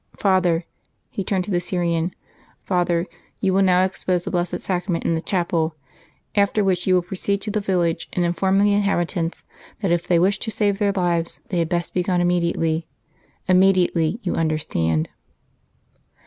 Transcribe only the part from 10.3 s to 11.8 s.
to save their lives they had